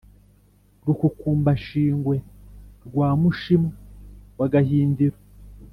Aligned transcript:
Rukukumbashingwe 0.85 2.15
rwa 2.85 3.09
Mushimwa 3.21 3.75
wa 4.39 4.47
gahindiro, 4.53 5.17